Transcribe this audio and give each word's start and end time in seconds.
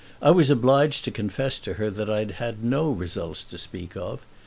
I 0.19 0.31
was 0.31 0.49
obliged 0.49 1.05
to 1.05 1.11
confess 1.11 1.59
to 1.59 1.73
her 1.75 1.91
that 1.91 2.09
I 2.09 2.23
had 2.23 2.63
no 2.63 2.89
results 2.89 3.43
to 3.43 3.57
speak 3.59 3.95
of. 3.95 4.21